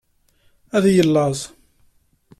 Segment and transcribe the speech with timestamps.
[0.75, 1.39] Ad yellaẓ.